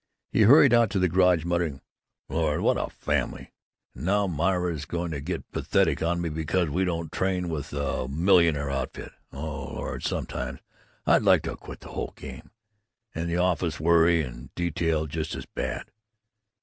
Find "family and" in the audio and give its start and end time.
2.89-4.05